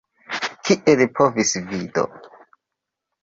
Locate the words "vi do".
1.67-2.05